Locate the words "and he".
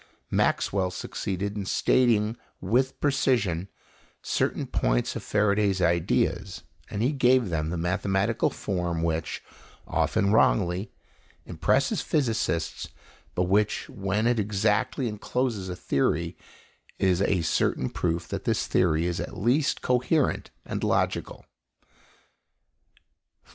6.89-7.11